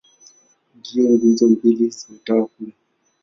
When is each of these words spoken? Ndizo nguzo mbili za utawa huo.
Ndizo 0.77 1.03
nguzo 1.11 1.45
mbili 1.53 1.89
za 1.89 2.05
utawa 2.13 2.41
huo. 2.57 2.71